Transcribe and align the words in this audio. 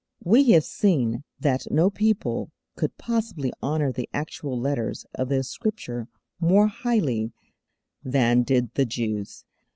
We 0.23 0.49
have 0.53 0.63
seen 0.63 1.23
that 1.39 1.69
no 1.71 1.91
people 1.91 2.49
could 2.75 2.97
possibly 2.97 3.53
honour 3.61 3.91
the 3.91 4.09
actual 4.15 4.59
letters 4.59 5.05
of 5.13 5.29
the 5.29 5.43
Scripture 5.43 6.07
more 6.39 6.65
highly 6.65 7.33
than 8.03 8.41
did 8.41 8.73
the 8.73 8.87
Jews. 8.87 9.45